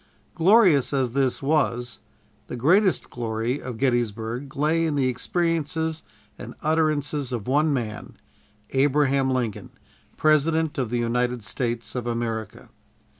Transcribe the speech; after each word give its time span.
Glorious 0.33 0.93
as 0.93 1.11
this 1.11 1.43
was, 1.43 1.99
the 2.47 2.55
greatest 2.55 3.11
glory 3.11 3.61
of 3.61 3.77
Gettysburg 3.77 4.55
lay 4.55 4.83
in 4.83 4.95
the 4.95 5.07
experiences 5.07 6.01
and 6.39 6.55
utterances 6.63 7.31
of 7.31 7.47
one 7.47 7.71
man, 7.71 8.17
Abraham 8.71 9.29
Lincoln, 9.29 9.69
President 10.17 10.79
of 10.79 10.89
the 10.89 10.97
United 10.97 11.43
States 11.43 11.93
of 11.93 12.07
America. 12.07 12.69